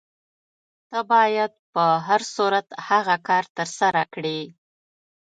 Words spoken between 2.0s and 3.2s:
هر صورت هغه